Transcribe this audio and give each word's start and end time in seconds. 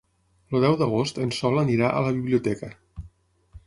El 0.55 0.63
deu 0.67 0.77
d'agost 0.79 1.21
en 1.27 1.35
Sol 1.41 1.63
anirà 1.65 1.93
a 1.93 2.03
la 2.09 2.17
biblioteca. 2.19 2.77